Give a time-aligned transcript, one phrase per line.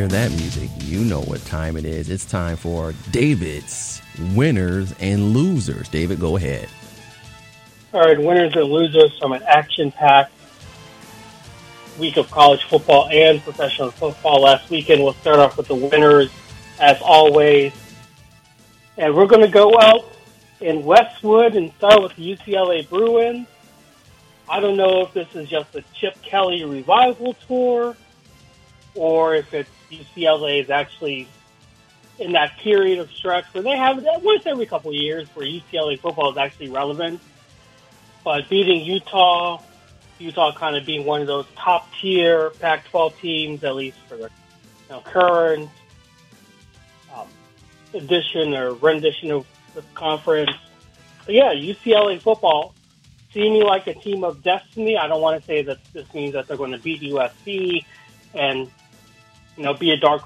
[0.00, 2.08] Hear that music, you know what time it is.
[2.08, 4.00] It's time for David's
[4.34, 5.90] winners and losers.
[5.90, 6.70] David, go ahead.
[7.92, 10.32] All right, winners and losers from an action-packed
[11.98, 15.02] week of college football and professional football last weekend.
[15.04, 16.30] We'll start off with the winners,
[16.80, 17.74] as always.
[18.96, 20.06] And we're going to go out
[20.62, 23.46] in Westwood and start with the UCLA Bruins.
[24.48, 27.98] I don't know if this is just a Chip Kelly revival tour
[28.94, 31.28] or if it's UCLA is actually
[32.18, 35.98] in that period of stretch where they have once every couple of years where UCLA
[35.98, 37.20] football is actually relevant.
[38.22, 39.62] But beating Utah,
[40.18, 44.24] Utah kind of being one of those top tier Pac-12 teams, at least for the
[44.24, 45.70] you know, current
[47.14, 47.26] um,
[47.94, 50.50] edition or rendition of the conference.
[51.24, 52.74] But yeah, UCLA football
[53.32, 54.98] seeming like a team of destiny.
[54.98, 57.84] I don't want to say that this means that they're going to beat USC
[58.34, 58.70] and
[59.56, 60.22] you know be a dark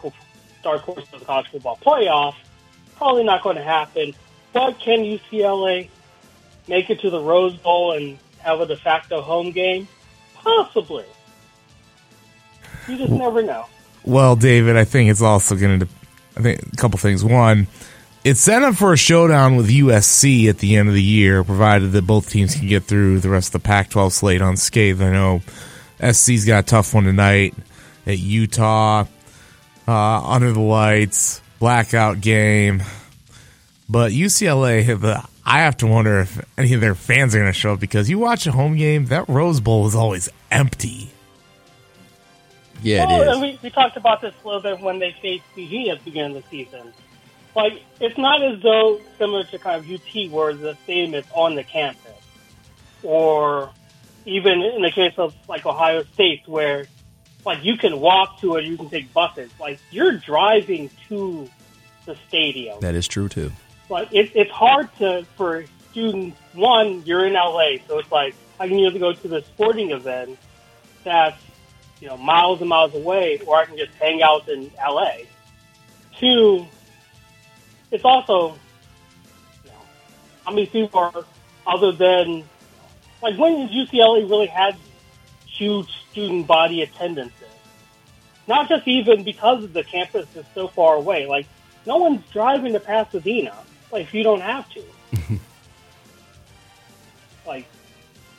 [0.62, 2.34] dark horse of the college football playoff.
[2.96, 4.14] Probably not going to happen.
[4.52, 5.88] But can UCLA
[6.68, 9.88] make it to the Rose Bowl and have a de facto home game?
[10.34, 11.04] Possibly.
[12.88, 13.66] You just never know.
[14.04, 15.88] Well, David, I think it's also going to.
[16.36, 17.24] I think a couple things.
[17.24, 17.68] One,
[18.24, 21.92] it's set up for a showdown with USC at the end of the year, provided
[21.92, 25.00] that both teams can get through the rest of the Pac-12 slate unscathed.
[25.00, 25.42] I know
[26.00, 27.54] SC's got a tough one tonight
[28.06, 29.04] at Utah,
[29.86, 32.82] uh, under the lights, blackout game.
[33.88, 34.84] But UCLA
[35.46, 38.08] I have to wonder if any of their fans are going to show up because
[38.08, 41.10] you watch a home game, that Rose Bowl is always empty.
[42.82, 43.40] Yeah, well, it is.
[43.40, 46.36] We, we talked about this a little bit when they faced PG at the beginning
[46.36, 46.92] of the season.
[47.54, 51.54] Like, it's not as though similar to kind of UT where the stadium is on
[51.54, 52.12] the campus,
[53.02, 53.70] or
[54.26, 56.86] even in the case of like Ohio State where
[57.44, 59.50] like you can walk to it, you can take buses.
[59.60, 61.48] Like you're driving to
[62.06, 62.80] the stadium.
[62.80, 63.52] That is true too.
[63.88, 66.38] Like it, it's hard to for students.
[66.54, 70.38] One, you're in LA, so it's like I can either go to the sporting event
[71.02, 71.40] that's
[72.00, 75.12] you know miles and miles away, or I can just hang out in LA.
[76.18, 76.66] Two,
[77.90, 78.56] it's also
[79.64, 79.76] you know,
[80.44, 81.24] how many people are
[81.66, 82.44] other than
[83.22, 84.76] like when did UCLA really had
[85.56, 87.48] huge student body attendances?
[88.46, 91.26] Not just even because the campus is so far away.
[91.26, 91.46] Like
[91.86, 93.54] no one's driving to Pasadena.
[93.92, 94.82] Like you don't have to.
[97.46, 97.66] like,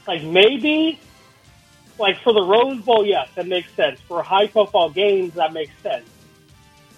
[0.07, 0.99] like maybe,
[1.97, 3.99] like for the Rose Bowl, yes, that makes sense.
[4.01, 6.09] For high profile games, that makes sense.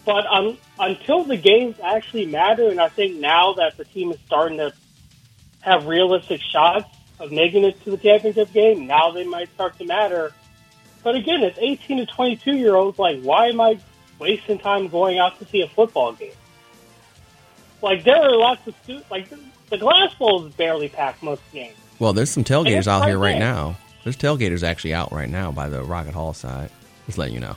[0.05, 4.17] But um, until the games actually matter, and I think now that the team is
[4.25, 4.73] starting to
[5.61, 9.85] have realistic shots of making it to the championship game, now they might start to
[9.85, 10.33] matter.
[11.03, 12.99] But again, it's 18 to 22 year olds.
[12.99, 13.79] Like, why am I
[14.19, 16.33] wasting time going out to see a football game?
[17.81, 19.29] Like, there are lots of students, like,
[19.69, 21.75] the Glass Bowl is barely packed most games.
[21.99, 23.39] Well, there's some tailgaters out here right there.
[23.39, 23.77] now.
[24.03, 26.71] There's tailgaters actually out right now by the Rocket Hall side.
[27.05, 27.55] Just letting you know.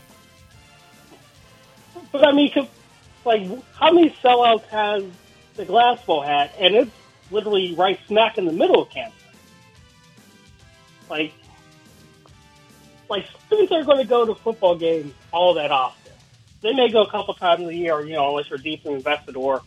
[2.13, 2.53] But I mean,
[3.25, 3.43] like,
[3.75, 5.05] how many sellouts has
[5.55, 6.51] the Glass Bowl had?
[6.59, 6.91] And it's
[7.31, 9.20] literally right smack in the middle of campus.
[11.11, 11.33] Like,
[13.11, 16.13] like students are going to go to football games all that often.
[16.63, 19.63] They may go a couple times a year, you know, unless you're deeply invested or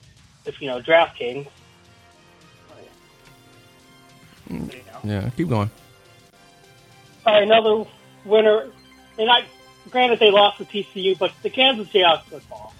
[0.46, 1.48] if you know DraftKings.
[4.50, 4.70] You know.
[5.04, 5.70] Yeah, keep going.
[7.26, 7.86] All right, another
[8.26, 8.68] winner,
[9.18, 9.46] and I
[9.90, 12.74] granted they lost to TCU, but the Kansas Jayhawks football,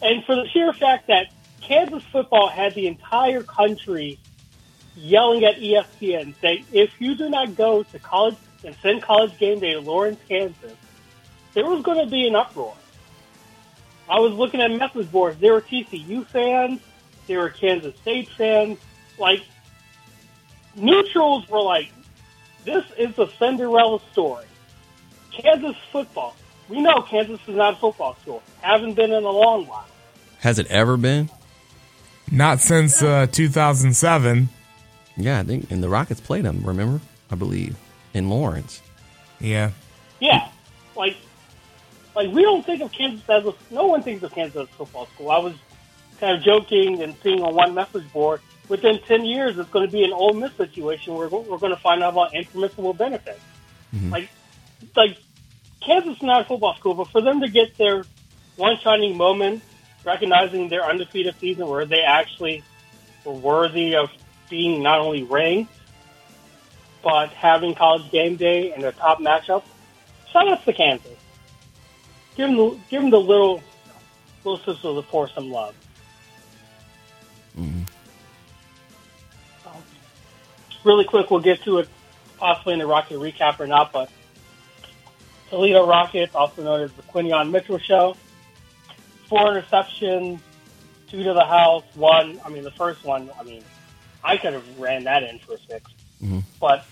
[0.00, 1.26] and for the sheer fact that
[1.60, 4.18] Kansas football had the entire country
[4.98, 9.60] yelling at ESPN saying, "If you do not go to college and send college game
[9.60, 10.74] day to Lawrence, Kansas,
[11.54, 12.74] there was going to be an uproar."
[14.08, 15.38] I was looking at message boards.
[15.38, 16.80] There were TCU fans,
[17.26, 18.78] there were Kansas State fans,
[19.18, 19.42] like
[20.74, 21.92] neutrals were like,
[22.64, 24.44] this is a Cinderella story.
[25.30, 26.34] Kansas football.
[26.68, 28.42] We know Kansas is not a football school.
[28.60, 29.86] Haven't been in a long while.
[30.40, 31.30] Has it ever been?
[32.30, 34.48] Not since uh, 2007.
[35.18, 36.62] Yeah, I think, and the Rockets played them.
[36.64, 37.00] Remember,
[37.30, 37.76] I believe
[38.14, 38.80] in Lawrence.
[39.40, 39.72] Yeah.
[40.20, 40.48] Yeah,
[40.96, 41.16] like,
[42.14, 43.54] like we don't think of Kansas as a.
[43.70, 45.30] No one thinks of Kansas as a football school.
[45.30, 45.54] I was
[46.20, 48.40] kind of joking and seeing on one message board.
[48.68, 51.80] Within ten years, it's going to be an Ole Miss situation where we're going to
[51.80, 53.40] find out about impermissible benefits.
[53.94, 54.10] Mm-hmm.
[54.10, 54.28] Like,
[54.96, 55.18] like
[55.80, 58.04] Kansas is not a football school, but for them to get their
[58.56, 59.62] one shining moment,
[60.04, 62.62] recognizing their undefeated season where they actually
[63.24, 64.10] were worthy of
[64.48, 65.72] being not only ranked,
[67.02, 69.62] but having college game day and a top matchup,
[70.32, 71.12] shout out to Kansas.
[72.36, 73.62] Give them the, give them the little,
[74.44, 75.74] little sister to pour some love.
[77.58, 77.82] Mm-hmm.
[79.66, 79.82] Um,
[80.84, 81.88] really quick, we'll get to it
[82.38, 84.10] possibly in the Rocket recap or not, but
[85.50, 88.16] Toledo Rockets, also known as the Quinyon Mitchell Show.
[89.28, 90.40] Four interceptions,
[91.10, 92.40] two to the house, one.
[92.44, 93.62] I mean, the first one, I mean,
[94.22, 95.90] I could have ran that in for a 6
[96.22, 96.40] mm-hmm.
[96.60, 96.84] But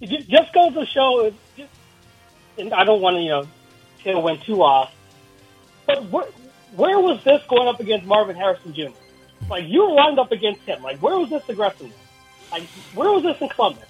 [0.00, 1.70] it just goes to show, just,
[2.56, 3.48] and I don't want to, you know,
[4.02, 4.92] tail went too off,
[5.86, 6.26] but where,
[6.76, 8.90] where was this going up against Marvin Harrison Jr.?
[9.48, 10.82] Like, you lined up against him.
[10.82, 11.96] Like, where was this aggressiveness?
[12.50, 12.64] Like,
[12.94, 13.84] where was this in Columbus?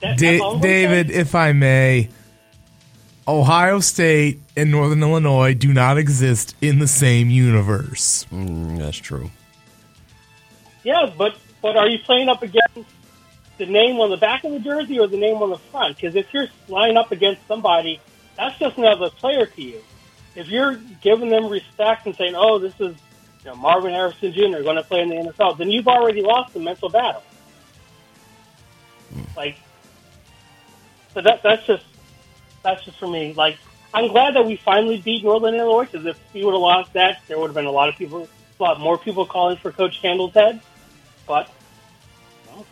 [0.00, 2.08] That, da- David, if I may,
[3.26, 8.26] Ohio State and Northern Illinois do not exist in the same universe.
[8.30, 9.30] Mm, that's true.
[10.84, 12.90] Yeah, but but are you playing up against
[13.56, 15.96] the name on the back of the jersey or the name on the front?
[15.96, 18.00] Because if you're lining up against somebody,
[18.36, 19.82] that's just another player to you.
[20.34, 22.96] If you're giving them respect and saying, "Oh, this is
[23.44, 24.62] you know, Marvin Harrison Jr.
[24.62, 27.22] going to play in the NFL," then you've already lost the mental battle.
[29.14, 29.36] Mm.
[29.36, 29.56] Like,
[31.14, 31.84] so that that's just
[32.62, 33.32] that's just for me.
[33.32, 33.56] Like,
[33.94, 37.22] I'm glad that we finally beat Northern Illinois because if we would have lost that,
[37.28, 38.28] there would have been a lot of people,
[38.58, 40.60] a lot more people calling for Coach Candle's head.
[41.26, 41.50] But
[42.46, 42.66] well,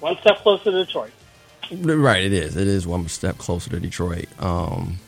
[0.00, 1.12] one step closer to Detroit.
[1.72, 2.56] Right, it is.
[2.56, 4.26] It is one step closer to Detroit.
[4.40, 4.98] Um,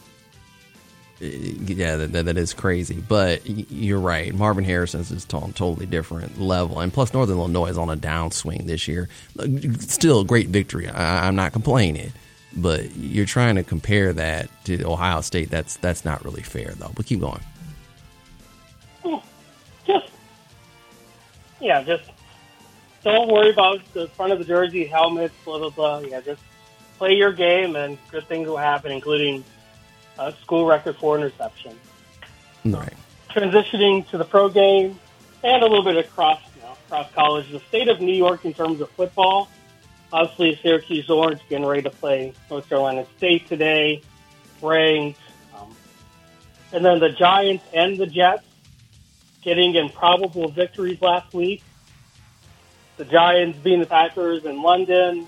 [1.18, 3.02] yeah, that, that is crazy.
[3.06, 4.34] But you're right.
[4.34, 6.80] Marvin Harrison's is on a totally different level.
[6.80, 9.08] And plus, Northern Illinois is on a downswing this year.
[9.80, 10.88] Still a great victory.
[10.88, 12.12] I, I'm not complaining.
[12.54, 15.48] But you're trying to compare that to Ohio State.
[15.48, 16.90] That's that's not really fair, though.
[16.94, 17.40] But keep going.
[19.86, 20.12] Just
[21.58, 22.04] yeah, just
[23.04, 25.98] don't worry about the front of the jersey, helmets, blah blah blah.
[25.98, 26.42] Yeah, just
[26.98, 29.44] play your game, and good things will happen, including
[30.18, 31.76] a school record for interception.
[32.64, 32.92] Right.
[33.30, 34.98] Transitioning to the pro game
[35.42, 38.52] and a little bit across you know, across college, the state of New York in
[38.52, 39.48] terms of football
[40.12, 44.02] Obviously, Syracuse Orange getting ready to play North Carolina State today,
[44.60, 45.18] ranked.
[45.58, 45.74] Um,
[46.72, 48.44] and then the Giants and the Jets
[49.40, 51.62] getting improbable victories last week.
[53.02, 55.26] The Giants being the Packers in London.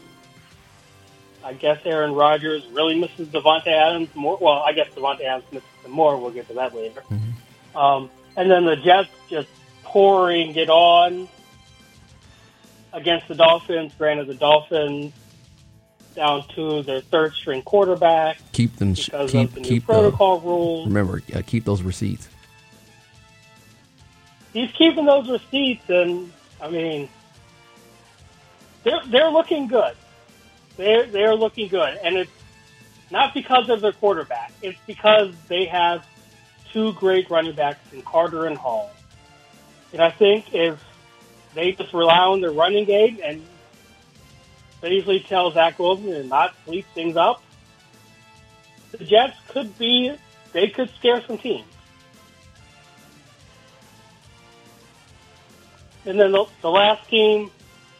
[1.43, 4.39] I guess Aaron Rodgers really misses Davante Adams more.
[4.41, 6.17] Well, I guess Davante Adams misses him more.
[6.17, 7.03] We'll get to that later.
[7.11, 7.77] Mm-hmm.
[7.77, 9.49] Um, and then the Jets just
[9.83, 11.27] pouring it on
[12.93, 13.93] against the Dolphins.
[13.99, 15.13] Granted, the Dolphins
[16.15, 18.39] down to their third string quarterback.
[18.53, 20.87] Keep them because keep, of the keep protocol the, rules.
[20.87, 22.29] Remember, uh, keep those receipts.
[24.53, 26.33] He's keeping those receipts, and
[26.63, 27.09] I mean,
[28.85, 29.95] they're they're looking good.
[30.77, 32.31] They're they're looking good, and it's
[33.11, 34.53] not because of their quarterback.
[34.63, 36.07] It's because they have
[36.73, 38.91] two great running backs in Carter and Hall.
[39.93, 40.83] And I think if
[41.55, 43.43] they just rely on their running game and
[44.81, 47.43] basically tell Zach Wilson to not sleep things up.
[48.91, 50.13] The Jets could be,
[50.53, 51.65] they could scare some teams.
[56.05, 57.51] And then the, the last team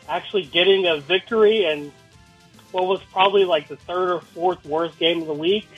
[0.09, 1.93] actually getting a victory and
[2.73, 5.69] what was probably like the third or fourth worst game of the week,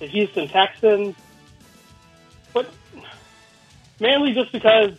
[0.00, 1.14] the Houston Texans.
[2.52, 2.68] But
[4.00, 4.92] mainly just because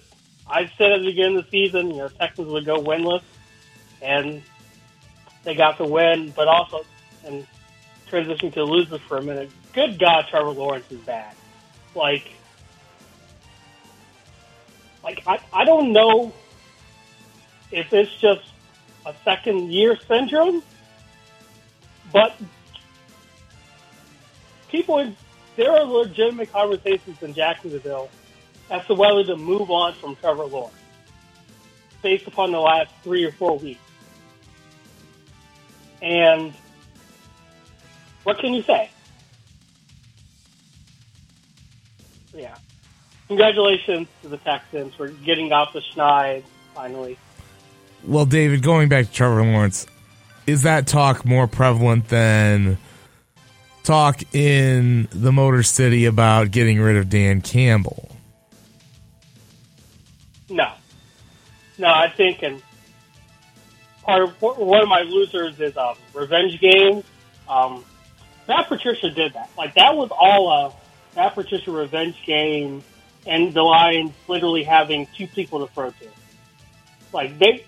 [0.48, 3.24] I said at the beginning of the season, you know, Texans would go winless,
[4.02, 4.42] and
[5.44, 6.32] they got the win.
[6.36, 6.86] But also,
[7.26, 7.46] and
[8.10, 11.36] transitioning to losers for a minute, good God, Trevor Lawrence is back.
[11.96, 12.32] Like,
[15.04, 16.34] like I, I don't know
[17.72, 18.44] if it's just
[19.06, 20.64] a second year syndrome,
[22.12, 22.36] but
[24.70, 25.16] people, in,
[25.56, 28.10] there are legitimate conversations in Jacksonville
[28.70, 30.76] as to whether to move on from Trevor Lawrence
[32.02, 33.80] based upon the last three or four weeks.
[36.02, 36.54] And
[38.24, 38.90] what can you say?
[42.34, 42.56] Yeah.
[43.28, 46.44] Congratulations to the Texans for getting off the schneid
[46.76, 47.18] finally.
[48.08, 49.88] Well, David, going back to Trevor Lawrence,
[50.48, 52.78] is that talk more prevalent than
[53.84, 58.10] talk in the Motor City about getting rid of Dan Campbell?
[60.50, 60.72] No,
[61.78, 61.88] no.
[61.88, 62.62] I think, and
[64.04, 67.04] part of one of my losers is um, revenge games.
[67.50, 67.84] Um,
[68.48, 69.50] Matt Patricia did that.
[69.58, 70.74] Like that was all a
[71.16, 72.84] Matt Patricia revenge game,
[73.26, 76.08] and the Lions literally having two people to throw to.
[77.12, 77.66] Like they,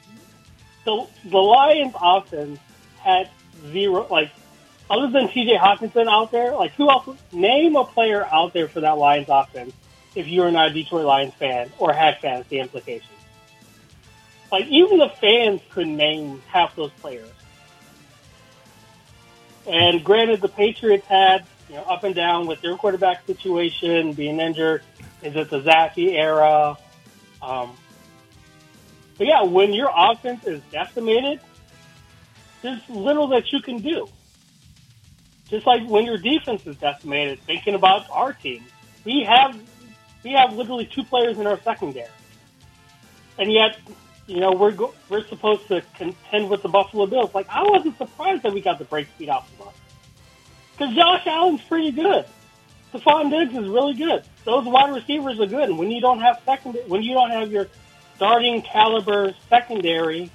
[0.87, 2.59] the the Lions offense
[2.99, 3.29] had
[3.71, 4.07] zero.
[4.09, 4.31] Like
[4.89, 5.57] other than T.J.
[5.57, 7.07] Hockenson out there, like who else?
[7.31, 9.73] Name a player out there for that Lions offense
[10.15, 13.11] if you're not a Detroit Lions fan or had fantasy implications.
[14.51, 17.29] Like even the fans couldn't name half those players.
[19.67, 24.39] And granted, the Patriots had you know up and down with their quarterback situation, being
[24.39, 24.83] injured.
[25.21, 26.77] Is it the Zappe era?
[27.41, 27.75] Um,
[29.17, 31.39] but yeah, when your offense is decimated,
[32.61, 34.07] there's little that you can do.
[35.49, 38.63] Just like when your defense is decimated, thinking about our team,
[39.05, 39.57] we have
[40.23, 42.09] we have literally two players in our secondary,
[43.39, 43.77] and yet,
[44.25, 47.33] you know, we're go- we're supposed to contend with the Buffalo Bills.
[47.33, 49.73] Like I wasn't surprised that we got the break speed off of us
[50.73, 52.25] because Josh Allen's pretty good.
[52.93, 54.23] Stefon Diggs is really good.
[54.45, 55.69] Those wide receivers are good.
[55.69, 57.67] And when you don't have second, when you don't have your
[58.17, 60.29] starting caliber secondary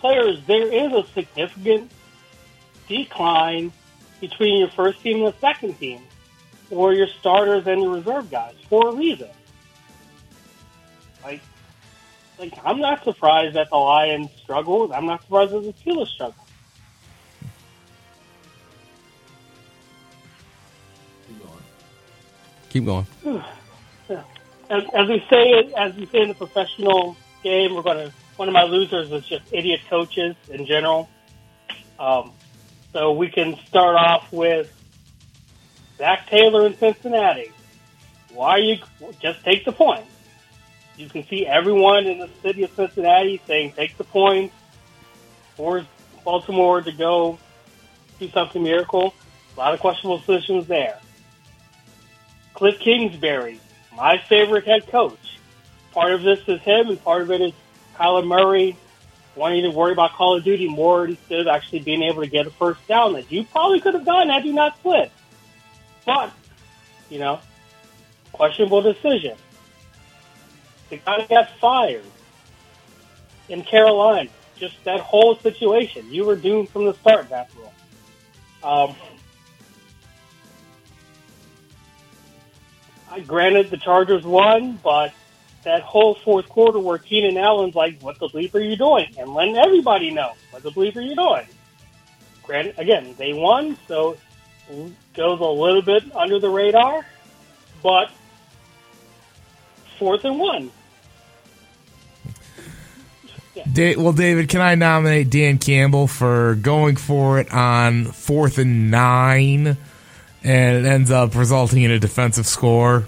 [0.00, 1.90] players, there is a significant
[2.88, 3.72] decline
[4.20, 6.02] between your first team and the second team,
[6.70, 9.30] or your starters and your reserve guys for a reason.
[11.22, 11.40] Like,
[12.38, 14.92] like I'm not surprised that the Lions struggle.
[14.92, 16.44] I'm not surprised that the Steelers struggle.
[21.28, 23.06] Keep going.
[23.22, 23.44] Keep going.
[24.70, 28.14] As, as we say, as we say in the professional game, we're going to.
[28.36, 31.10] One of my losers is just idiot coaches in general.
[31.98, 32.32] Um,
[32.92, 34.72] so we can start off with
[35.98, 37.52] Zac Taylor in Cincinnati.
[38.32, 38.78] Why you
[39.20, 40.08] just take the points?
[40.96, 44.54] You can see everyone in the city of Cincinnati saying take the points.
[45.56, 45.84] For
[46.24, 47.38] Baltimore to go
[48.18, 49.12] do something miracle.
[49.56, 50.98] A lot of questionable decisions there.
[52.54, 53.60] Cliff Kingsbury,
[53.96, 55.38] my favorite head coach.
[55.92, 57.52] Part of this is him, and part of it is
[57.96, 58.76] Kyler Murray
[59.34, 62.46] wanting to worry about Call of Duty more instead of actually being able to get
[62.46, 65.10] a first down that you probably could have gotten had you not split.
[66.04, 66.32] But,
[67.08, 67.40] you know,
[68.32, 69.36] questionable decision.
[70.90, 72.04] The guy got fired
[73.48, 74.30] in Carolina.
[74.56, 76.12] Just that whole situation.
[76.12, 77.58] You were doomed from the start, after
[78.62, 78.88] all.
[78.88, 78.96] Um,
[83.26, 85.12] granted the Chargers won, but
[85.64, 89.34] that whole fourth quarter where Keenan Allen's like, "What the bleep are you doing?" and
[89.34, 91.46] letting everybody know, "What the bleep are you doing?"
[92.42, 94.16] Granted, again, they won, so
[95.14, 97.04] goes a little bit under the radar,
[97.82, 98.10] but
[99.98, 100.70] fourth and one.
[103.72, 108.90] Da- well, David, can I nominate Dan Campbell for going for it on fourth and
[108.90, 109.76] nine,
[110.42, 113.06] and it ends up resulting in a defensive score?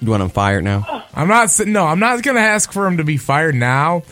[0.00, 1.04] You want him fired now?
[1.14, 4.02] I'm not no, I'm not going to ask for him to be fired now,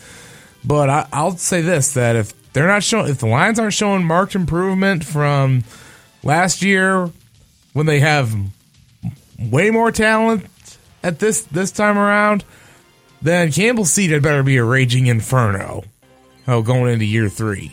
[0.65, 4.05] but I, I'll say this: that if they're not showing, if the Lions aren't showing
[4.05, 5.65] marked improvement from
[6.23, 7.11] last year,
[7.73, 8.35] when they have
[9.39, 10.47] way more talent
[11.03, 12.45] at this this time around,
[13.23, 15.85] then Campbell's seat had better be a raging inferno.
[16.47, 17.73] Oh, going into year three.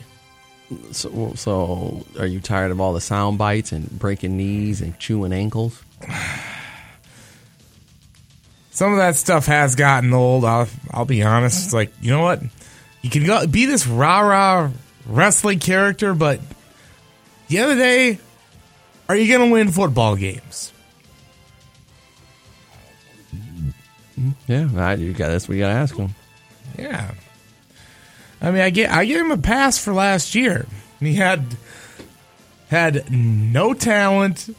[0.92, 5.32] So, so are you tired of all the sound bites and breaking knees and chewing
[5.32, 5.82] ankles?
[8.72, 10.46] Some of that stuff has gotten old.
[10.46, 11.66] I'll, I'll be honest.
[11.66, 12.42] It's like you know what,
[13.02, 14.70] you can go be this rah rah
[15.06, 16.40] wrestling character, but
[17.48, 18.20] the other day,
[19.08, 20.74] are you going to win football games?
[24.48, 26.14] Yeah, I, you got that's what you got to ask him.
[26.78, 27.14] Yeah.
[28.42, 30.66] I mean, I get I give him a pass for last year.
[31.00, 31.56] He had
[32.70, 34.50] had no talent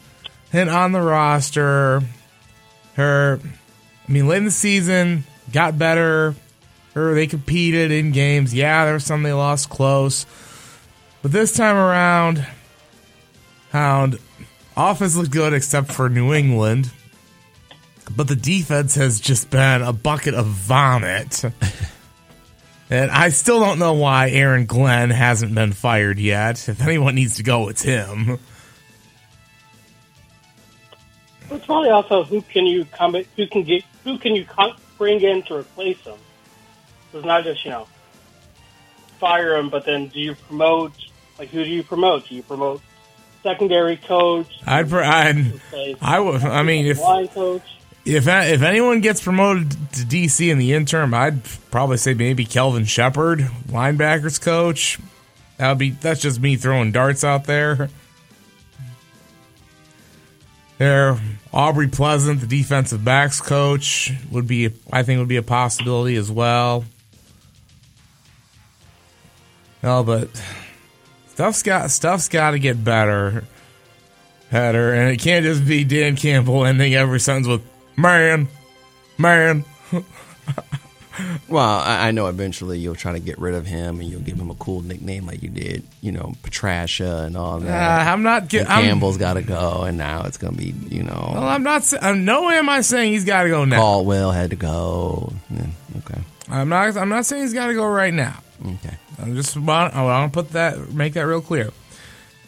[0.52, 2.02] and on the roster.
[2.94, 3.40] Her,
[4.08, 6.34] I mean, late in the season got better.
[6.94, 8.52] Her, they competed in games.
[8.52, 10.26] Yeah, there was some they lost close,
[11.22, 12.44] but this time around,
[13.70, 14.18] Hound
[14.76, 16.90] offense looked good except for New England,
[18.16, 21.44] but the defense has just been a bucket of vomit.
[22.90, 26.68] And I still don't know why Aaron Glenn hasn't been fired yet.
[26.68, 28.38] If anyone needs to go, it's him.
[31.50, 34.46] It's probably also who can you come who can get who can you
[34.98, 36.18] bring in to replace him.
[37.12, 37.86] It's not just you know
[39.18, 40.92] fire him, but then do you promote?
[41.38, 42.28] Like who do you promote?
[42.28, 42.82] Do you promote
[43.42, 44.48] secondary coach?
[44.66, 45.52] I'd, pr- I'd
[46.00, 46.42] I would.
[46.42, 47.62] I mean, if line coach.
[48.08, 52.86] If if anyone gets promoted to DC in the interim, I'd probably say maybe Kelvin
[52.86, 54.98] Sheppard, linebackers coach.
[55.58, 55.90] That would be.
[55.90, 57.90] That's just me throwing darts out there.
[60.78, 61.20] There,
[61.52, 64.72] Aubrey Pleasant, the defensive backs coach, would be.
[64.90, 66.86] I think would be a possibility as well.
[69.82, 70.30] No, but
[71.26, 73.44] stuff's got stuff's got to get better,
[74.50, 78.48] better, and it can't just be Dan Campbell ending every sentence with "man,
[79.18, 79.64] man."
[81.48, 84.38] Well, I, I know eventually you'll try to get rid of him and you'll give
[84.38, 88.06] him a cool nickname like you did, you know, Patricia and all Uh, that.
[88.06, 88.42] I'm not.
[88.54, 91.64] I'm, Campbell's got to go, and now it's going to be, you know, well, I'm
[91.64, 91.92] not.
[92.00, 93.78] I'm no way am I saying he's got to go now.
[93.80, 95.32] Caldwell had to go.
[95.50, 95.66] Yeah,
[95.98, 96.96] okay, I'm not.
[96.96, 98.38] I'm not saying he's got to go right now.
[98.64, 98.96] okay.
[99.20, 99.96] I'm just want.
[99.96, 100.92] I want to put that.
[100.92, 101.70] Make that real clear.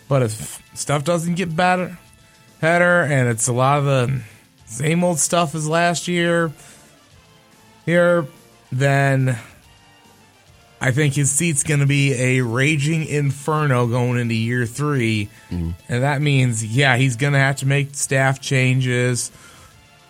[0.09, 1.99] But if stuff doesn't get better,
[2.61, 4.23] better, and it's a lot of the
[4.71, 6.53] same old stuff as last year,
[7.87, 8.27] here,
[8.71, 9.37] then
[10.81, 15.75] I think his seat's going to be a raging inferno going into year 3 and
[15.89, 19.31] that means yeah, he's going to have to make staff changes.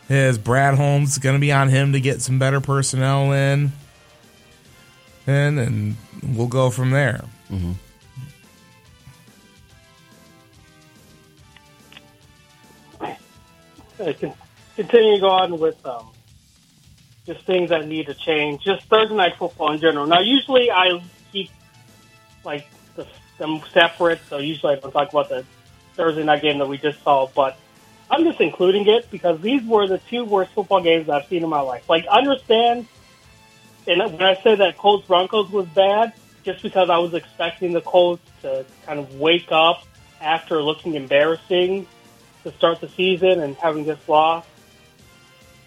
[0.09, 3.73] His Brad Holmes is going to be on him to get some better personnel in,
[5.27, 5.97] and and
[6.35, 7.25] we'll go from there.
[13.01, 14.35] uh, con-
[14.81, 16.09] continuing on with um,
[17.27, 18.63] just things that need to change.
[18.65, 20.07] Just Thursday night football in general.
[20.07, 21.51] Now, usually I keep
[22.45, 23.07] like the,
[23.37, 25.45] them separate, so usually I don't talk about the
[25.97, 27.27] Thursday night game that we just saw.
[27.27, 27.59] But
[28.11, 31.51] I'm just including it because these were the two worst football games I've seen in
[31.51, 31.87] my life.
[31.87, 32.87] Like, understand,
[33.87, 37.83] and when I say that Colts Broncos was bad, just because I was expecting the
[37.83, 39.85] Colts to kind of wake up
[40.23, 41.87] after looking embarrassing
[42.45, 44.47] to start the season and having this loss.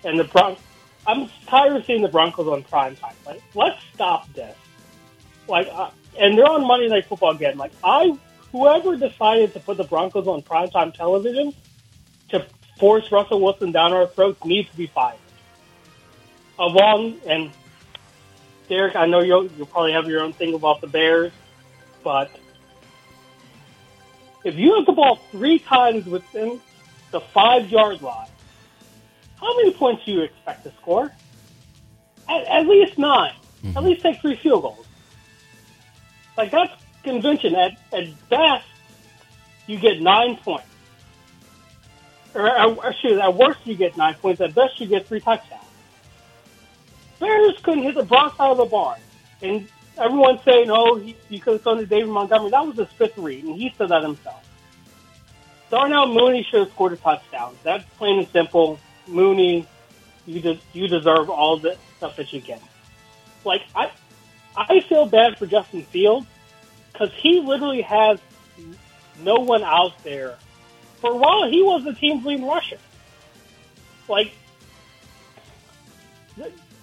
[0.04, 0.58] And the Bron-
[1.06, 3.16] I'm tired of seeing the Broncos on prime time.
[3.26, 4.56] Like, let's stop this.
[5.48, 7.58] Like, uh, and they're on Monday Night Football again.
[7.58, 8.18] Like, I,
[8.52, 11.54] whoever decided to put the Broncos on primetime television
[12.30, 12.46] to
[12.80, 15.18] force Russell Wilson down our throats needs to be fired.
[16.58, 17.52] All, and
[18.70, 21.32] Derek, I know you'll, you'll probably have your own thing about the Bears,
[22.04, 22.32] but
[24.44, 26.62] if you have the ball three times within
[27.12, 28.28] the five yard line,
[29.44, 31.12] how many points do you expect to score?
[32.30, 33.86] At, at least 9 At mm-hmm.
[33.86, 34.86] least take three field goals.
[36.38, 37.56] Like that's convention.
[37.56, 38.66] At at best,
[39.68, 40.66] you get nine points.
[42.34, 44.42] Or, uh, or excuse, at worst you get nine points.
[44.42, 45.62] At best you get three touchdowns.
[47.20, 49.00] Bears couldn't hit the Bronx out of the barn,
[49.42, 52.90] and everyone's saying, "Oh, he, you could have thrown to David Montgomery." That was his
[52.98, 54.44] fifth read, and he said that himself.
[55.70, 57.56] Darnell Mooney should have scored a touchdown.
[57.64, 58.80] That's plain and simple.
[59.08, 59.68] Mooney,
[60.26, 62.62] you de- you deserve all the stuff that you get.
[63.46, 63.92] Like I,
[64.56, 66.28] I feel bad for Justin Fields
[66.92, 68.20] because he literally has
[69.22, 70.38] no one out there.
[71.02, 72.78] For a while, he was the team's leading rusher.
[74.08, 74.32] Like,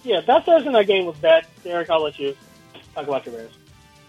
[0.03, 1.45] yeah, that Thursday night game was bad.
[1.63, 2.35] Derek, I'll let you
[2.93, 3.51] talk about your Bears.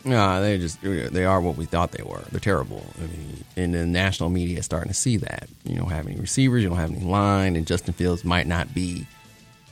[0.05, 2.23] No, they just they are what we thought they were.
[2.31, 2.85] They're terrible.
[2.99, 5.49] I mean, and the national media is starting to see that.
[5.65, 8.75] You don't have any receivers, you don't have any line, and Justin Fields might not
[8.75, 9.07] be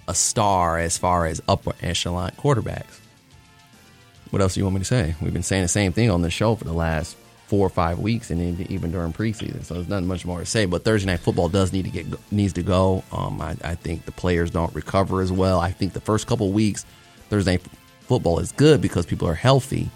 [0.06, 3.00] a star as far as upper echelon quarterbacks.
[4.30, 5.16] What else do you want me to say?
[5.20, 7.16] We've been saying the same thing on the show for the last
[7.46, 8.40] four or five weeks, and
[8.70, 9.64] even- during preseason.
[9.64, 10.66] So there's nothing much more to say.
[10.66, 13.02] But Thursday night football does need to get needs to go.
[13.10, 15.58] Um, I, I think the players don't recover as well.
[15.58, 16.86] I think the first couple weeks
[17.28, 17.58] Thursday
[18.02, 19.90] football is good because people are healthy.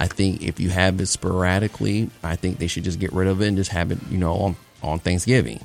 [0.00, 3.42] I think if you have it sporadically, I think they should just get rid of
[3.42, 5.60] it and just have it, you know, on, on Thanksgiving.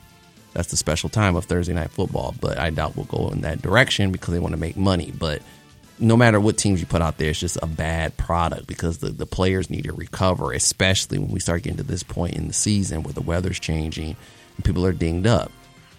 [0.52, 2.36] That's the special time of Thursday night football.
[2.42, 5.14] But I doubt we'll go in that direction because they want to make money.
[5.18, 5.42] But
[6.00, 9.10] no matter what teams you put out there, it's just a bad product because the,
[9.10, 12.54] the players need to recover, especially when we start getting to this point in the
[12.54, 14.18] season where the weather's changing
[14.58, 15.50] and people are dinged up.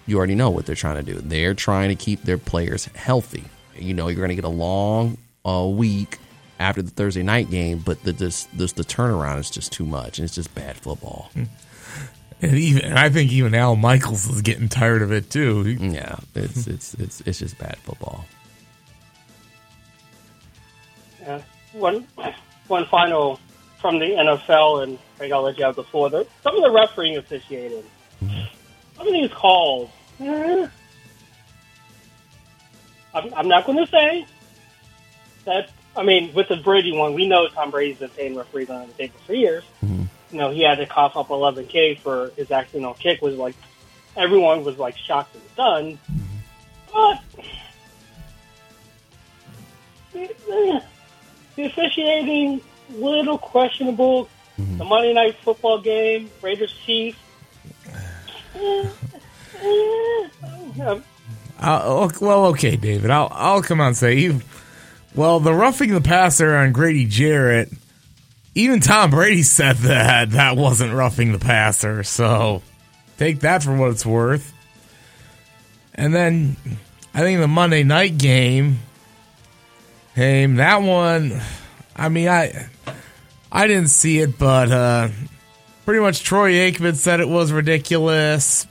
[0.06, 1.18] You already know what they're trying to do.
[1.20, 3.44] They're trying to keep their players healthy.
[3.78, 6.18] You know, you're going to get a long uh, week
[6.58, 10.18] after the Thursday night game, but the this, this the turnaround is just too much,
[10.18, 11.30] and it's just bad football.
[11.34, 15.62] And even and I think even Al Michaels is getting tired of it too.
[15.62, 18.26] Yeah, it's it's it's it's just bad football.
[21.22, 21.42] Yeah.
[21.72, 22.06] One,
[22.68, 23.40] one final
[23.80, 26.08] from the NFL, and Craig, I'll let you have the floor.
[26.10, 27.82] There, some of the refereeing officiating,
[28.20, 29.90] some of these calls,
[30.20, 30.68] eh,
[33.14, 34.26] I'm, I'm not going to say
[35.44, 38.86] that I mean, with the Brady one, we know Tom Brady's been paying referees on
[38.86, 39.64] the table for years.
[39.84, 40.04] Mm-hmm.
[40.30, 43.54] You know, he had to cough up 11K for his accidental kick was like,
[44.16, 45.98] everyone was like shocked and stunned.
[46.92, 47.22] But
[50.12, 50.82] the
[51.64, 54.28] officiating, little questionable.
[54.58, 57.18] The Monday night football game, Raiders Chiefs.
[58.54, 58.88] Eh,
[59.60, 61.00] eh,
[61.58, 63.10] Uh, well, okay, David.
[63.10, 64.42] I'll I'll come on and say, even,
[65.16, 67.72] well, the roughing the passer on Grady Jarrett.
[68.54, 72.02] Even Tom Brady said that that wasn't roughing the passer.
[72.02, 72.62] So
[73.18, 74.52] take that for what it's worth.
[75.94, 76.56] And then
[77.14, 78.78] I think the Monday night game,
[80.14, 81.40] hey, that one.
[81.94, 82.68] I mean, I
[83.50, 85.08] I didn't see it, but uh,
[85.86, 88.66] pretty much Troy Aikman said it was ridiculous,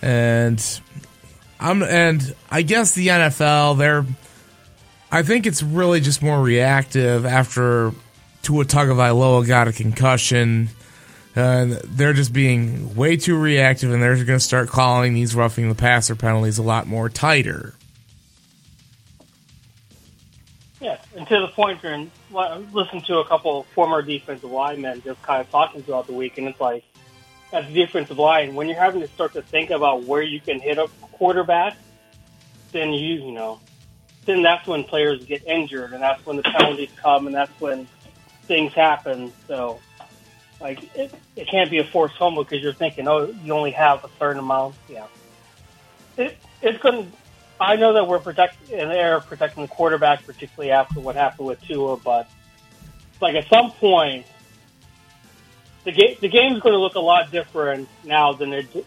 [0.00, 0.80] and
[1.60, 4.06] I'm and I guess the NFL they're
[5.14, 7.92] I think it's really just more reactive after
[8.42, 10.70] Tua Tagovailoa got a concussion.
[11.36, 15.68] And they're just being way too reactive, and they're going to start calling these roughing
[15.68, 17.74] the passer penalties a lot more tighter.
[20.80, 22.08] Yeah, and to the point, and
[22.72, 26.46] listen to a couple former defensive linemen just kind of talking throughout the week, and
[26.46, 26.84] it's like,
[27.52, 30.60] as a defensive line, when you're having to start to think about where you can
[30.60, 31.76] hit a quarterback,
[32.70, 33.58] then you, you know,
[34.24, 37.86] then that's when players get injured, and that's when the penalties come, and that's when
[38.44, 39.32] things happen.
[39.46, 39.80] So,
[40.60, 44.04] like, it, it can't be a forced fumble because you're thinking, oh, you only have
[44.04, 44.76] a certain amount.
[44.88, 45.06] Yeah,
[46.16, 47.16] it, it's going to
[47.60, 51.46] I know that we're protecting in the air protecting the quarterback, particularly after what happened
[51.46, 51.96] with Tua.
[51.96, 52.28] But
[53.20, 54.26] like at some point,
[55.84, 58.86] the game the game's going to look a lot different now than it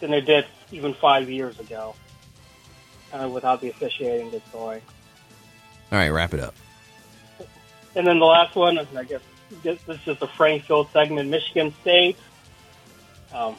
[0.00, 1.94] than it did even five years ago,
[3.12, 4.80] uh, without the officiating that's going.
[5.90, 6.54] All right, wrap it up.
[7.94, 9.20] And then the last one, I guess
[9.62, 11.28] this is a Frank Field segment.
[11.28, 12.16] Michigan State.
[13.34, 13.56] Um,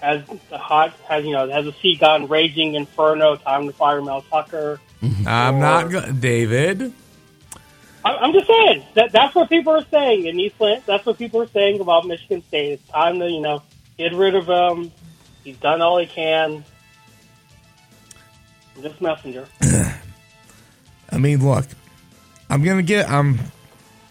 [0.00, 3.36] has the hot has you know has the sea gone raging inferno?
[3.36, 4.80] Time to fire Mel Tucker.
[5.26, 6.92] I'm Or- not go- David.
[8.04, 11.16] I- I'm just saying that that's what people are saying in East Lan- That's what
[11.16, 12.72] people are saying about Michigan State.
[12.72, 13.62] It's time to you know
[13.96, 14.92] get rid of him.
[15.42, 16.64] He's done all he can.
[18.76, 19.46] I'm messenger.
[21.10, 21.66] I mean, look,
[22.50, 23.08] I'm gonna get.
[23.08, 23.40] I'm.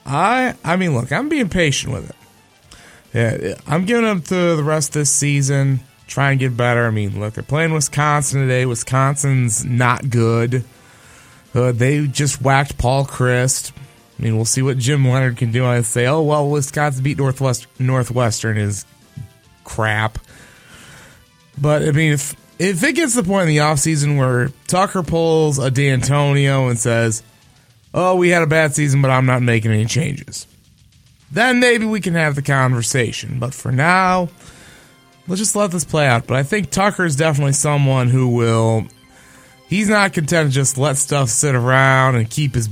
[0.05, 0.55] I.
[0.63, 2.15] I mean, look, I'm being patient with it.
[3.13, 5.81] Yeah, I'm giving them to the rest of this season.
[6.07, 6.85] Try and get better.
[6.85, 8.65] I mean, look, they're playing Wisconsin today.
[8.65, 10.63] Wisconsin's not good.
[11.53, 13.71] Uh, they just whacked Paul Chryst.
[14.17, 15.65] I mean, we'll see what Jim Leonhard can do.
[15.65, 18.85] I say, oh well, Wisconsin beat Northwest Northwestern is
[19.63, 20.19] crap.
[21.59, 25.03] But I mean, if if it gets to the point in the offseason where Tucker
[25.03, 27.23] pulls a D'Antonio and says,
[27.93, 30.47] "Oh, we had a bad season, but I'm not making any changes,"
[31.31, 33.39] then maybe we can have the conversation.
[33.39, 34.29] But for now,
[35.27, 36.27] let's just let this play out.
[36.27, 38.87] But I think Tucker is definitely someone who will.
[39.67, 42.69] He's not content to just let stuff sit around and keep his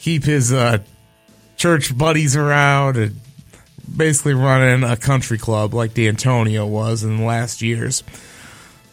[0.00, 0.78] keep his uh,
[1.56, 3.20] church buddies around and
[3.96, 8.02] basically running a country club like D'Antonio was in the last years.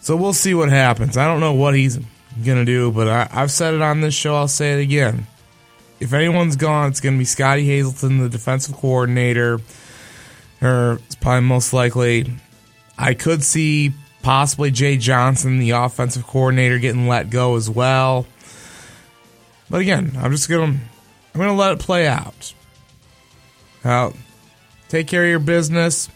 [0.08, 1.18] So we'll see what happens.
[1.18, 4.14] I don't know what he's going to do, but I, I've said it on this
[4.14, 4.36] show.
[4.36, 5.28] I'll say it again.
[6.00, 9.60] If anyone's gone, it's going to be Scottie Hazelton, the defensive coordinator,
[10.62, 12.32] or it's probably most likely.
[12.98, 13.92] I could see
[14.22, 18.26] possibly Jay Johnson, the offensive coordinator, getting let go as well.
[19.70, 20.80] But again, I'm just gonna
[21.34, 22.54] I'm gonna let it play out.
[23.84, 24.14] Now,
[24.88, 26.08] take care of your business.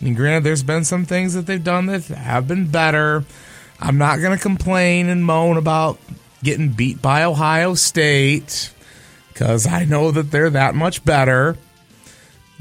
[0.00, 3.24] I mean, granted, there's been some things that they've done that have been better.
[3.78, 5.98] I'm not going to complain and moan about
[6.42, 8.72] getting beat by Ohio State
[9.28, 11.56] because I know that they're that much better.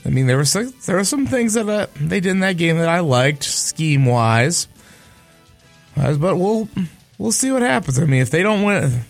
[0.05, 2.57] I mean, there were some, there were some things that uh, they did in that
[2.57, 4.67] game that I liked scheme wise,
[5.95, 6.69] but we'll
[7.17, 7.99] we'll see what happens.
[7.99, 9.01] I mean, if they don't win,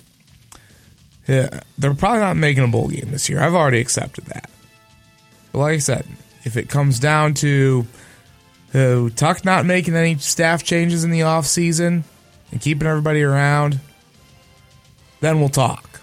[1.28, 3.40] yeah, they're probably not making a bowl game this year.
[3.40, 4.50] I've already accepted that.
[5.52, 6.08] But like I said,
[6.44, 7.86] if it comes down to
[8.74, 12.04] uh, Tuck not making any staff changes in the offseason
[12.52, 13.80] and keeping everybody around,
[15.22, 16.02] then we'll talk.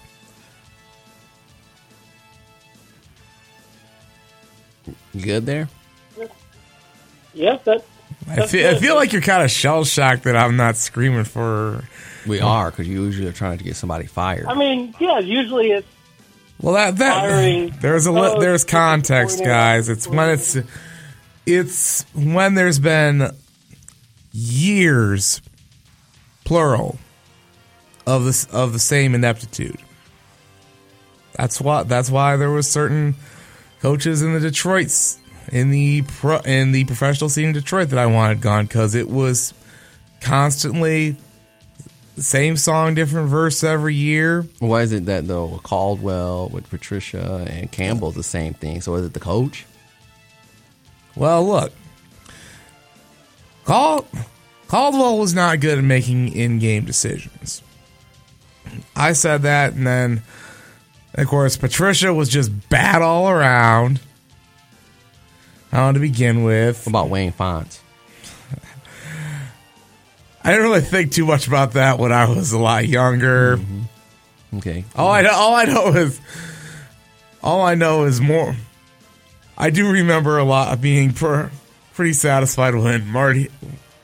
[5.13, 5.69] You good there?
[7.33, 7.83] Yeah, that.
[8.29, 11.83] I feel, I feel like you're kind of shell shocked that I'm not screaming for.
[12.25, 14.47] We are because you usually are trying to get somebody fired.
[14.47, 15.19] I mean, yeah.
[15.19, 15.87] Usually it's
[16.61, 19.87] Well, that Firing that there's a li- there's context, guys.
[19.87, 20.57] It's when it's
[21.47, 23.31] it's when there's been
[24.33, 25.41] years,
[26.43, 26.99] plural,
[28.05, 29.79] of this of the same ineptitude.
[31.33, 31.83] That's why.
[31.83, 33.15] That's why there was certain
[33.81, 35.17] coaches in the Detroit's
[35.49, 39.09] in the pro, in the professional scene in Detroit that I wanted gone because it
[39.09, 39.53] was
[40.19, 41.15] constantly
[42.17, 44.45] same song, different verse every year.
[44.59, 48.81] Why is it that though Caldwell with Patricia and Campbell's the same thing?
[48.81, 49.65] So is it the coach?
[51.17, 51.73] Well, look,
[53.65, 54.07] Cal-
[54.67, 57.63] Caldwell was not good at making in-game decisions.
[58.95, 60.21] I said that, and then
[61.15, 63.99] of course Patricia was just bad all around.
[65.71, 66.85] How to begin with.
[66.85, 67.81] What about Wayne Fontes?
[70.43, 73.57] I didn't really think too much about that when I was a lot younger.
[73.57, 74.57] Mm-hmm.
[74.57, 74.85] Okay.
[74.95, 76.21] All I know, all I know is,
[77.43, 78.55] all I know is more.
[79.57, 81.49] I do remember a lot of being per,
[81.93, 83.49] pretty satisfied when Marty.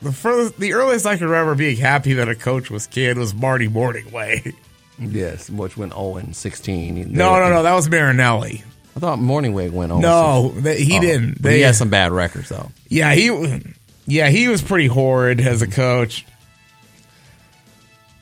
[0.02, 3.34] The furthest, the earliest I can remember being happy that a coach was kid was
[3.34, 4.54] Marty Mornhinweg.
[4.98, 7.12] Yes, which went 0 and 16.
[7.12, 8.62] No, no, no, that was Marinelli.
[8.96, 11.42] I thought Mornhinweg went 0 No, they, he Oh, didn't.
[11.42, 12.70] They, he had some bad records though.
[12.88, 13.60] yeah, he,
[14.06, 16.26] yeah, he was pretty horrid as a coach.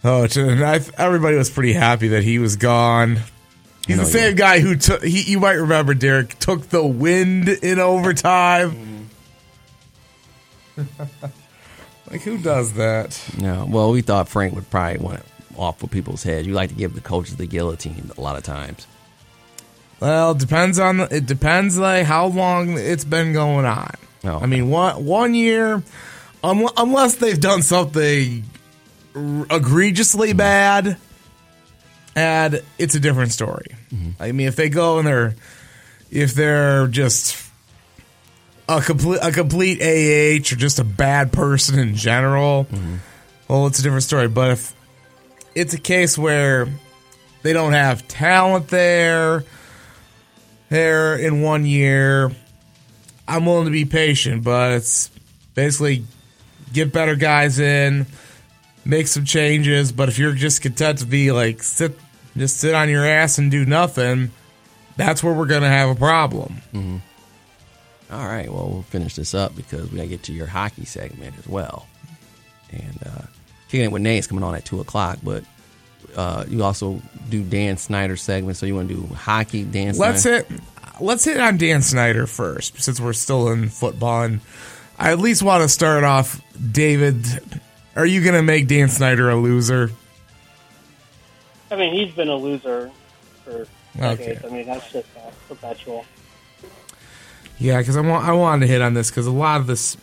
[0.04, 3.18] Oh, and I, everybody was pretty happy that he was gone.
[3.86, 5.02] He's the same guy who took.
[5.02, 9.08] He, you might remember Derek took the wind in overtime.
[12.10, 13.20] like who does that?
[13.38, 13.66] No.
[13.68, 16.46] Well, we thought Frank would probably want it off with people's heads.
[16.46, 18.86] You like to give the coaches the guillotine a lot of times.
[20.00, 23.94] Well, it depends on the- it depends like how long it's been going on.
[24.24, 25.82] Oh, I mean, one one year,
[26.44, 28.44] um, unless they've done something
[29.14, 30.96] r- egregiously bad,
[32.14, 33.66] and it's a different story.
[34.20, 35.34] I mean, if they go and they're
[36.10, 37.38] if they're just
[38.68, 42.66] a complete a complete AH or just a bad person in general,
[43.48, 44.28] well, it's a different story.
[44.28, 44.74] But if
[45.54, 46.68] it's a case where
[47.42, 49.44] they don't have talent there,
[50.68, 52.30] there in one year,
[53.26, 54.44] I'm willing to be patient.
[54.44, 55.10] But it's
[55.54, 56.04] basically
[56.72, 58.06] get better guys in,
[58.84, 59.92] make some changes.
[59.92, 61.98] But if you're just content to be like sit,
[62.36, 64.30] just sit on your ass and do nothing,
[64.96, 66.60] that's where we're gonna have a problem.
[68.12, 68.52] All right.
[68.52, 71.48] Well, we'll finish this up because we got to get to your hockey segment as
[71.48, 71.86] well.
[72.70, 73.22] And uh,
[73.68, 75.44] kicking it with Nate's coming on at two o'clock, but
[76.14, 78.58] uh, you also do Dan Snyder segment.
[78.58, 79.96] So you want to do hockey, Dan?
[79.96, 80.44] Let's Snyder?
[80.44, 80.60] hit
[81.00, 84.40] let's hit on Dan Snyder first, since we're still in football, and
[84.98, 86.40] I at least want to start off.
[86.70, 87.24] David,
[87.96, 89.90] are you gonna make Dan Snyder a loser?
[91.70, 92.90] I mean, he's been a loser
[93.44, 93.66] for
[93.98, 94.16] Okay.
[94.16, 94.44] decades.
[94.44, 96.04] I mean, that's just uh, perpetual.
[97.58, 99.96] Yeah, because I want I wanted to hit on this because a lot of this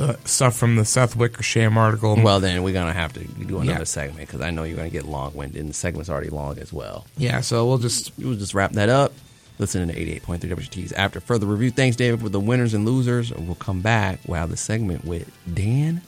[0.00, 2.16] uh, stuff from the Seth Wickersham article.
[2.22, 3.84] Well, then we're gonna have to do another Yeah.
[3.84, 6.72] segment because I know you're gonna get long winded, and the segment's already long as
[6.72, 7.06] well.
[7.16, 9.12] yeah, so we'll just We'll just wrap that up.
[9.58, 11.70] Listen to 88.3 WGTs after further review.
[11.70, 13.30] Thanks, David, for the winners and losers.
[13.30, 14.20] We'll come back.
[14.26, 16.00] We'll have the segment with Dan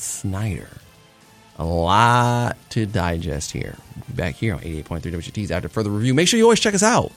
[0.00, 0.68] Snyder.
[1.58, 3.76] A lot to digest here.
[4.08, 6.14] We'll back here on 88.3 WGTs after further review.
[6.14, 7.12] Make sure you always check us out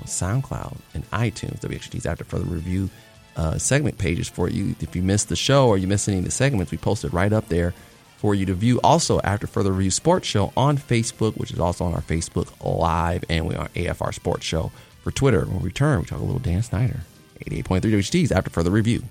[0.00, 1.60] on SoundCloud and iTunes.
[1.60, 2.90] WXUTs after further review
[3.36, 4.74] uh, segment pages for you.
[4.80, 7.32] If you missed the show or you missed any of the segments, we posted right
[7.32, 7.74] up there
[8.16, 8.80] for you to view.
[8.82, 13.24] Also, after further review sports show on Facebook, which is also on our Facebook Live,
[13.28, 15.44] and we are AFR Sports Show for Twitter.
[15.44, 17.00] When we return, we talk a little Dan Snyder.
[17.44, 19.04] 88.3 WHTs after further review.